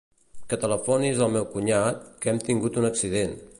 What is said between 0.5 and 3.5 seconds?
Que telefonis al meu cunyat, que hem tingut un accident.